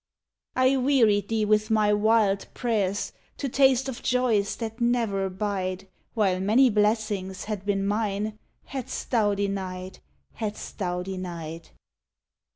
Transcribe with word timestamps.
I 0.55 0.77
wearied 0.77 1.27
Thee 1.29 1.45
with 1.45 1.69
my 1.69 1.93
wild 1.93 2.47
prayers 2.55 3.13
To 3.37 3.47
taste 3.47 3.87
of 3.87 4.01
joys 4.01 4.55
that 4.55 4.81
ne'er 4.81 5.25
abide. 5.25 5.87
While 6.15 6.39
many 6.39 6.71
blessings 6.71 7.43
had 7.43 7.65
been 7.67 7.85
mine 7.85 8.39
Hadst 8.65 9.11
Thou 9.11 9.35
denied! 9.35 9.99
Hadst 10.33 10.79
Thou 10.79 11.03
denied! 11.03 11.69